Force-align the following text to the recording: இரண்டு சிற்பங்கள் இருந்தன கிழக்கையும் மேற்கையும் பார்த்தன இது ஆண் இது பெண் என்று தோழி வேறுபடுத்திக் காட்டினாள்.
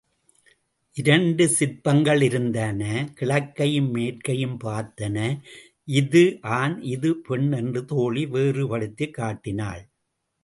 இரண்டு 0.95 1.47
சிற்பங்கள் 1.47 2.21
இருந்தன 2.21 2.81
கிழக்கையும் 3.19 3.89
மேற்கையும் 3.91 4.57
பார்த்தன 4.63 5.17
இது 5.87 6.23
ஆண் 6.41 6.81
இது 6.93 7.11
பெண் 7.17 7.51
என்று 7.51 7.83
தோழி 7.85 8.25
வேறுபடுத்திக் 8.25 9.13
காட்டினாள். 9.13 9.83